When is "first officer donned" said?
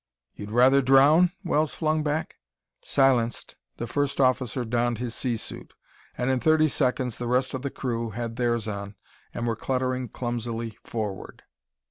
3.85-4.97